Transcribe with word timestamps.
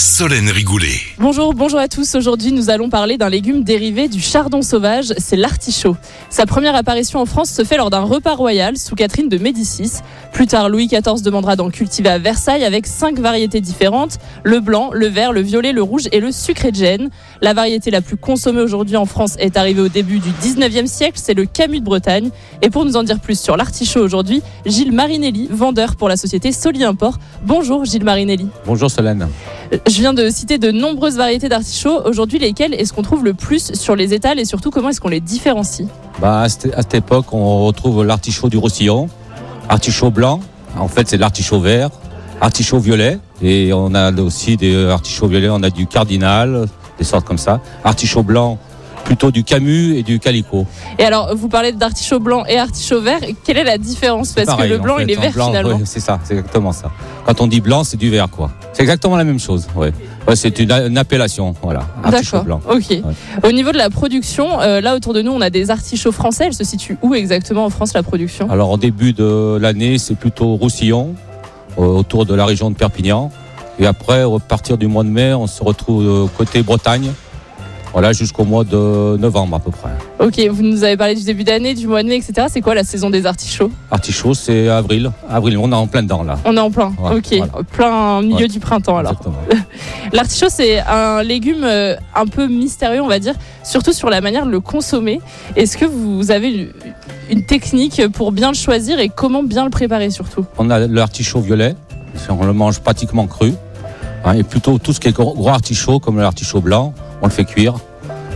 Solène 0.00 0.48
Rigoulet. 0.48 0.98
Bonjour, 1.18 1.52
bonjour 1.52 1.78
à 1.78 1.86
tous. 1.86 2.14
Aujourd'hui, 2.14 2.52
nous 2.52 2.70
allons 2.70 2.88
parler 2.88 3.18
d'un 3.18 3.28
légume 3.28 3.64
dérivé 3.64 4.08
du 4.08 4.18
chardon 4.18 4.62
sauvage, 4.62 5.12
c'est 5.18 5.36
l'artichaut. 5.36 5.94
Sa 6.30 6.46
première 6.46 6.74
apparition 6.74 7.20
en 7.20 7.26
France 7.26 7.50
se 7.50 7.64
fait 7.64 7.76
lors 7.76 7.90
d'un 7.90 8.00
repas 8.00 8.34
royal 8.34 8.78
sous 8.78 8.94
Catherine 8.94 9.28
de 9.28 9.36
Médicis. 9.36 9.98
Plus 10.32 10.46
tard, 10.46 10.70
Louis 10.70 10.86
XIV 10.86 11.20
demandera 11.22 11.54
d'en 11.54 11.68
cultiver 11.68 12.08
à 12.08 12.16
Versailles 12.16 12.64
avec 12.64 12.86
cinq 12.86 13.18
variétés 13.18 13.60
différentes 13.60 14.16
le 14.42 14.60
blanc, 14.60 14.88
le 14.94 15.06
vert, 15.06 15.34
le 15.34 15.42
violet, 15.42 15.72
le 15.72 15.82
rouge 15.82 16.08
et 16.12 16.20
le 16.20 16.32
sucré 16.32 16.70
de 16.70 16.76
gêne. 16.76 17.10
La 17.42 17.52
variété 17.52 17.90
la 17.90 18.00
plus 18.00 18.16
consommée 18.16 18.62
aujourd'hui 18.62 18.96
en 18.96 19.04
France 19.04 19.34
est 19.38 19.58
arrivée 19.58 19.82
au 19.82 19.88
début 19.88 20.18
du 20.18 20.30
19e 20.30 20.86
siècle, 20.86 21.20
c'est 21.22 21.34
le 21.34 21.44
Camus 21.44 21.80
de 21.80 21.84
Bretagne. 21.84 22.30
Et 22.62 22.70
pour 22.70 22.86
nous 22.86 22.96
en 22.96 23.02
dire 23.02 23.20
plus 23.20 23.38
sur 23.38 23.54
l'artichaut 23.58 24.00
aujourd'hui, 24.00 24.40
Gilles 24.64 24.92
Marinelli, 24.92 25.48
vendeur 25.50 25.96
pour 25.96 26.08
la 26.08 26.16
société 26.16 26.52
Soli 26.52 26.84
Import. 26.84 27.18
Bonjour 27.44 27.84
Gilles 27.84 28.04
Marinelli. 28.04 28.48
Bonjour 28.64 28.90
Solène. 28.90 29.28
Je 29.72 30.00
viens 30.00 30.12
de 30.12 30.28
citer 30.30 30.58
de 30.58 30.72
nombreuses 30.72 31.16
variétés 31.16 31.48
d'artichauts. 31.48 32.00
Aujourd'hui, 32.04 32.40
lesquelles 32.40 32.74
est-ce 32.74 32.92
qu'on 32.92 33.02
trouve 33.02 33.24
le 33.24 33.34
plus 33.34 33.72
sur 33.74 33.94
les 33.94 34.14
étals 34.14 34.40
et 34.40 34.44
surtout 34.44 34.70
comment 34.70 34.88
est-ce 34.88 35.00
qu'on 35.00 35.08
les 35.08 35.20
différencie? 35.20 35.86
Bah, 36.20 36.40
à, 36.40 36.48
cette, 36.48 36.94
époque, 36.94 37.32
on 37.32 37.64
retrouve 37.64 38.04
l'artichaut 38.04 38.48
du 38.48 38.56
Roussillon, 38.56 39.08
artichaut 39.68 40.10
blanc, 40.10 40.40
en 40.76 40.88
fait 40.88 41.08
c'est 41.08 41.16
l'artichaut 41.16 41.60
vert, 41.60 41.90
artichaut 42.40 42.78
violet, 42.78 43.18
et 43.42 43.72
on 43.72 43.94
a 43.94 44.12
aussi 44.20 44.56
des 44.56 44.86
artichauts 44.86 45.28
violets, 45.28 45.48
on 45.50 45.62
a 45.62 45.70
du 45.70 45.86
cardinal, 45.86 46.66
des 46.98 47.04
sortes 47.04 47.24
comme 47.24 47.38
ça. 47.38 47.60
Artichaut 47.84 48.24
blanc, 48.24 48.58
plutôt 49.10 49.32
du 49.32 49.42
camus 49.42 49.96
et 49.96 50.04
du 50.04 50.20
calico. 50.20 50.66
Et 50.96 51.04
alors, 51.04 51.34
vous 51.34 51.48
parlez 51.48 51.72
d'artichaut 51.72 52.20
blanc 52.20 52.44
et 52.48 52.56
artichaut 52.60 53.00
vert. 53.00 53.18
Quelle 53.42 53.58
est 53.58 53.64
la 53.64 53.76
différence? 53.76 54.30
Parce 54.34 54.46
Pareil, 54.46 54.68
que 54.68 54.74
le 54.74 54.78
en 54.78 54.82
blanc, 54.84 54.96
fait, 54.98 55.02
il 55.02 55.10
est 55.10 55.16
vert 55.16 55.32
blanc, 55.32 55.46
finalement. 55.48 55.70
ouais, 55.78 55.82
c'est 55.84 55.98
ça, 55.98 56.20
c'est 56.22 56.34
exactement 56.34 56.70
ça. 56.70 56.92
Quand 57.26 57.40
on 57.40 57.48
dit 57.48 57.60
blanc, 57.60 57.82
c'est 57.82 57.96
du 57.96 58.08
vert, 58.08 58.28
quoi. 58.30 58.52
C'est 58.72 58.82
exactement 58.82 59.16
la 59.16 59.24
même 59.24 59.40
chose, 59.40 59.66
ouais. 59.74 59.92
Ouais, 60.28 60.36
c'est 60.36 60.56
une, 60.60 60.70
une 60.70 60.96
appellation, 60.96 61.56
voilà. 61.60 61.80
Artichaut 62.04 62.36
D'accord. 62.36 62.44
blanc. 62.44 62.60
Ok. 62.70 62.98
Au 63.42 63.50
niveau 63.50 63.72
de 63.72 63.78
la 63.78 63.90
production, 63.90 64.60
euh, 64.60 64.80
là 64.80 64.94
autour 64.94 65.12
de 65.12 65.22
nous, 65.22 65.32
on 65.32 65.40
a 65.40 65.50
des 65.50 65.72
artichauts 65.72 66.12
français. 66.12 66.44
Elle 66.46 66.54
se 66.54 66.62
situe 66.62 66.96
où 67.02 67.12
exactement 67.16 67.64
en 67.64 67.70
France 67.70 67.92
la 67.94 68.04
production? 68.04 68.48
Alors, 68.48 68.70
au 68.70 68.76
début 68.76 69.12
de 69.12 69.58
l'année, 69.60 69.98
c'est 69.98 70.14
plutôt 70.14 70.54
Roussillon, 70.54 71.16
euh, 71.78 71.82
autour 71.82 72.26
de 72.26 72.34
la 72.36 72.44
région 72.44 72.70
de 72.70 72.76
Perpignan. 72.76 73.32
Et 73.80 73.86
après, 73.86 74.22
à 74.22 74.38
partir 74.38 74.78
du 74.78 74.86
mois 74.86 75.02
de 75.02 75.08
mai, 75.08 75.34
on 75.34 75.48
se 75.48 75.64
retrouve 75.64 76.06
euh, 76.06 76.26
côté 76.38 76.62
Bretagne. 76.62 77.10
Voilà, 77.92 78.12
jusqu'au 78.12 78.44
mois 78.44 78.62
de 78.62 79.16
novembre 79.16 79.56
à 79.56 79.58
peu 79.58 79.72
près. 79.72 79.90
Ok, 80.24 80.38
vous 80.52 80.62
nous 80.62 80.84
avez 80.84 80.96
parlé 80.96 81.16
du 81.16 81.24
début 81.24 81.42
d'année, 81.42 81.74
du 81.74 81.88
mois 81.88 82.04
de 82.04 82.08
mai, 82.08 82.16
etc. 82.16 82.46
C'est 82.48 82.60
quoi 82.60 82.74
la 82.76 82.84
saison 82.84 83.10
des 83.10 83.26
artichauts? 83.26 83.70
Artichaut, 83.90 84.32
c'est 84.32 84.68
avril. 84.68 85.10
Avril, 85.28 85.58
on 85.58 85.72
est 85.72 85.74
en 85.74 85.88
plein 85.88 86.04
dedans 86.04 86.22
là. 86.22 86.38
On 86.44 86.56
est 86.56 86.60
en 86.60 86.70
plein. 86.70 86.92
Ouais, 87.02 87.16
ok, 87.16 87.26
voilà. 87.36 87.52
plein 87.72 88.22
milieu 88.22 88.36
Ouais. 88.36 88.48
du 88.48 88.60
printemps 88.60 88.96
alors. 88.98 89.20
L'artichaut, 90.12 90.46
c'est 90.48 90.78
un 90.80 91.22
légume 91.24 91.64
euh, 91.64 91.96
un 92.14 92.26
peu 92.26 92.46
mystérieux, 92.46 93.00
on 93.02 93.08
va 93.08 93.18
dire, 93.18 93.34
surtout 93.64 93.92
sur 93.92 94.08
la 94.08 94.20
manière 94.20 94.46
de 94.46 94.50
le 94.52 94.60
consommer. 94.60 95.20
Est-ce 95.56 95.76
que 95.76 95.84
vous 95.84 96.30
avez 96.30 96.70
une- 97.28 97.44
technique 97.44 98.02
pour 98.12 98.30
bien 98.30 98.48
le 98.50 98.56
choisir 98.56 99.00
et 99.00 99.08
comment 99.08 99.42
bien 99.42 99.64
le 99.64 99.70
préparer 99.70 100.10
surtout? 100.10 100.44
On 100.58 100.70
a 100.70 100.78
l'artichaut 100.78 101.40
violet, 101.40 101.74
on 102.28 102.44
le 102.44 102.52
mange 102.52 102.78
pratiquement 102.80 103.26
cru. 103.26 103.52
Hein, 104.24 104.34
et 104.34 104.42
plutôt 104.42 104.78
tout 104.78 104.92
ce 104.92 105.00
qui 105.00 105.08
est 105.08 105.12
gros, 105.12 105.32
gros 105.34 105.48
artichaut, 105.48 105.98
comme 105.98 106.18
l'artichaut 106.18 106.60
blanc, 106.60 106.92
on 107.22 107.26
le 107.26 107.32
fait 107.32 107.44
cuire. 107.44 107.74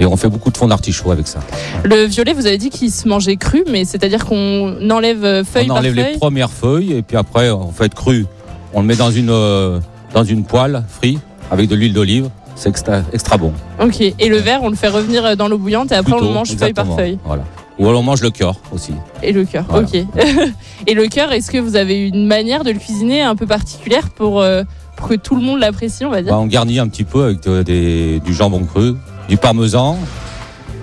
Et 0.00 0.06
on 0.06 0.16
fait 0.16 0.28
beaucoup 0.28 0.50
de 0.50 0.56
fond 0.56 0.66
d'artichaut 0.66 1.10
avec 1.10 1.28
ça. 1.28 1.40
Le 1.84 2.04
violet, 2.04 2.32
vous 2.32 2.46
avez 2.46 2.58
dit 2.58 2.70
qu'il 2.70 2.90
se 2.90 3.06
mangeait 3.06 3.36
cru, 3.36 3.62
mais 3.70 3.84
c'est-à-dire 3.84 4.24
qu'on 4.24 4.90
enlève 4.90 5.24
euh, 5.24 5.44
feuille 5.44 5.66
on 5.66 5.68
par 5.68 5.76
enlève 5.78 5.94
feuille 5.94 6.12
les 6.12 6.18
premières 6.18 6.50
feuilles 6.50 6.92
et 6.94 7.02
puis 7.02 7.16
après 7.16 7.50
on 7.50 7.70
fait 7.70 7.92
cru. 7.94 8.26
On 8.72 8.80
le 8.80 8.86
met 8.86 8.96
dans 8.96 9.10
une, 9.10 9.30
euh, 9.30 9.80
dans 10.14 10.24
une 10.24 10.44
poêle 10.44 10.82
frite 10.88 11.20
avec 11.50 11.68
de 11.68 11.76
l'huile 11.76 11.92
d'olive. 11.92 12.30
C'est 12.54 12.70
extra, 12.70 13.02
extra 13.12 13.36
bon. 13.36 13.52
Ok, 13.80 14.00
et 14.00 14.28
le 14.28 14.36
vert, 14.38 14.60
on 14.62 14.70
le 14.70 14.76
fait 14.76 14.88
revenir 14.88 15.24
euh, 15.24 15.34
dans 15.34 15.48
l'eau 15.48 15.58
bouillante 15.58 15.92
et 15.92 15.94
après 15.94 16.14
on 16.14 16.20
le 16.20 16.28
mange 16.28 16.54
feuille 16.56 16.72
par 16.72 16.86
feuille. 16.96 17.18
Voilà. 17.24 17.44
Ou 17.82 17.88
alors 17.88 18.00
on 18.00 18.04
mange 18.04 18.22
le 18.22 18.30
cœur 18.30 18.54
aussi. 18.72 18.92
Et 19.24 19.32
le 19.32 19.44
cœur, 19.44 19.64
Voilà. 19.68 19.86
ok. 19.88 19.94
et 20.86 20.94
le 20.94 21.08
cœur, 21.08 21.32
est-ce 21.32 21.50
que 21.50 21.58
vous 21.58 21.74
avez 21.74 22.06
une 22.06 22.26
manière 22.26 22.62
de 22.62 22.70
le 22.70 22.78
cuisiner 22.78 23.22
un 23.22 23.34
peu 23.34 23.46
particulière 23.46 24.08
pour, 24.10 24.40
euh, 24.40 24.62
pour 24.96 25.08
que 25.08 25.14
tout 25.14 25.34
le 25.34 25.42
monde 25.42 25.58
l'apprécie, 25.58 26.04
on 26.04 26.10
va 26.10 26.22
dire 26.22 26.32
Bah, 26.32 26.38
on 26.38 26.46
garnit 26.46 26.78
un 26.78 26.86
petit 26.86 27.02
peu 27.04 27.24
avec 27.24 27.42
de- 27.42 27.62
des- 27.64 28.20
du 28.20 28.32
jambon 28.32 28.60
cru, 28.64 28.94
du 29.28 29.36
parmesan. 29.36 29.98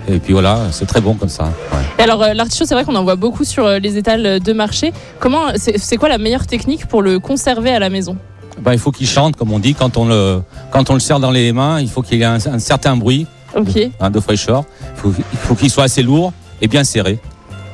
Et 0.08 0.18
puis 0.18 0.32
voilà, 0.34 0.58
c'est 0.72 0.84
très 0.86 1.00
bon 1.00 1.14
comme 1.14 1.28
ça. 1.30 1.44
Ouais. 1.44 1.78
Et 1.98 2.02
alors, 2.02 2.22
euh, 2.22 2.34
l'artichaut, 2.34 2.64
c'est 2.66 2.74
vrai 2.74 2.84
qu'on 2.84 2.96
en 2.96 3.04
voit 3.04 3.16
beaucoup 3.16 3.44
sur 3.44 3.64
euh, 3.64 3.78
les 3.78 3.96
étals 3.96 4.40
de 4.40 4.52
marché. 4.52 4.92
Comment, 5.20 5.46
c'est 5.56 5.96
quoi 5.96 6.08
la 6.10 6.18
meilleure 6.18 6.46
technique 6.46 6.86
pour 6.86 7.00
le 7.00 7.18
conserver 7.18 7.70
à 7.70 7.78
la 7.78 7.88
maison? 7.90 8.16
Ben, 8.60 8.72
il 8.72 8.78
faut 8.78 8.90
qu'il 8.92 9.06
chante, 9.06 9.36
comme 9.36 9.52
on 9.52 9.58
dit, 9.58 9.72
quand 9.74 9.96
on 9.96 10.04
le, 10.06 10.42
quand 10.70 10.90
on 10.90 10.94
le 10.94 11.00
serre 11.00 11.20
dans 11.20 11.30
les 11.30 11.52
mains, 11.52 11.80
il 11.80 11.88
faut 11.88 12.02
qu'il 12.02 12.18
y 12.18 12.22
ait 12.22 12.26
un, 12.26 12.34
un 12.34 12.58
certain 12.58 12.94
bruit 12.96 13.26
Ok. 13.56 13.78
hein, 14.00 14.10
de 14.10 14.20
fraîcheur. 14.20 14.64
Faut, 14.96 15.12
il 15.16 15.38
faut 15.38 15.54
qu'il 15.54 15.70
soit 15.70 15.84
assez 15.84 16.02
lourd 16.02 16.32
et 16.60 16.68
bien 16.68 16.84
serré. 16.84 17.18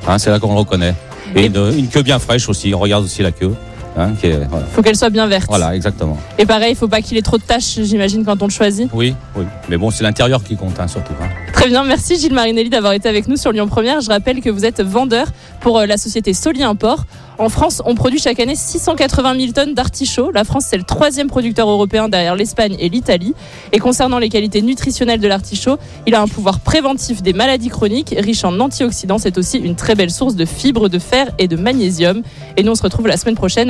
Hein, 0.07 0.17
c'est 0.17 0.29
là 0.29 0.39
qu'on 0.39 0.53
le 0.53 0.59
reconnaît. 0.59 0.95
Et, 1.35 1.41
Et- 1.43 1.45
une, 1.47 1.73
une 1.77 1.87
queue 1.89 2.01
bien 2.03 2.19
fraîche 2.19 2.47
aussi. 2.49 2.73
On 2.73 2.79
regarde 2.79 3.03
aussi 3.05 3.21
la 3.21 3.31
queue. 3.31 3.53
Hein, 3.97 4.13
qui 4.19 4.27
est- 4.27 4.45
voilà. 4.49 4.65
Faut 4.67 4.81
qu'elle 4.81 4.95
soit 4.95 5.09
bien 5.09 5.27
verte. 5.27 5.47
Voilà, 5.49 5.75
exactement. 5.75 6.17
Et 6.37 6.45
pareil, 6.45 6.71
il 6.71 6.75
faut 6.75 6.87
pas 6.87 7.01
qu'il 7.01 7.17
ait 7.17 7.21
trop 7.21 7.37
de 7.37 7.43
taches, 7.43 7.79
j'imagine, 7.81 8.23
quand 8.25 8.41
on 8.41 8.45
le 8.47 8.51
choisit. 8.51 8.89
Oui, 8.93 9.13
oui. 9.35 9.43
Mais 9.69 9.77
bon, 9.77 9.91
c'est 9.91 10.03
l'intérieur 10.03 10.43
qui 10.43 10.55
compte, 10.55 10.79
hein, 10.79 10.87
surtout. 10.87 11.13
hein. 11.21 11.27
Très 11.53 11.67
bien, 11.69 11.83
merci 11.83 12.17
Gilles 12.19 12.33
Marinelli 12.33 12.69
d'avoir 12.69 12.93
été 12.93 13.09
avec 13.09 13.27
nous 13.27 13.35
sur 13.37 13.51
Lyon 13.51 13.67
Première. 13.67 14.01
Je 14.01 14.09
rappelle 14.09 14.41
que 14.41 14.49
vous 14.49 14.63
êtes 14.65 14.81
vendeur 14.81 15.27
pour 15.61 15.79
euh, 15.79 15.85
la 15.85 15.97
société 15.97 16.33
Soli 16.33 16.63
Import. 16.63 17.05
En 17.39 17.49
France, 17.49 17.83
on 17.85 17.93
produit 17.93 18.19
chaque 18.19 18.39
année 18.39 18.55
680 18.55 19.35
000 19.39 19.51
tonnes 19.51 19.73
d'artichauts. 19.75 20.31
La 20.31 20.43
France, 20.43 20.65
c'est 20.67 20.77
le 20.77 20.83
troisième 20.83 21.27
producteur 21.27 21.69
européen 21.69 22.09
derrière 22.09 22.35
l'Espagne 22.35 22.75
et 22.79 22.89
l'Italie. 22.89 23.35
Et 23.71 23.77
concernant 23.77 24.17
les 24.17 24.29
qualités 24.29 24.63
nutritionnelles 24.63 25.19
de 25.19 25.27
l'artichaut, 25.27 25.77
il 26.07 26.15
a 26.15 26.21
un 26.21 26.27
pouvoir 26.27 26.59
préventif 26.61 27.21
des 27.21 27.33
maladies 27.33 27.69
chroniques, 27.69 28.15
riche 28.17 28.43
en 28.43 28.59
antioxydants. 28.59 29.19
C'est 29.19 29.37
aussi 29.37 29.59
une 29.59 29.75
très 29.75 29.93
belle 29.93 30.09
source 30.09 30.35
de 30.35 30.45
fibres, 30.45 30.89
de 30.89 30.97
fer 30.97 31.27
et 31.37 31.47
de 31.47 31.55
magnésium. 31.55 32.23
Et 32.55 32.63
nous, 32.63 32.71
on 32.71 32.75
se 32.75 32.81
retrouve 32.81 33.05
la 33.07 33.17
semaine 33.17 33.35
prochaine 33.35 33.69